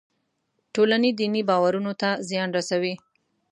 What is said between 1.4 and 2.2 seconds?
باورونو ته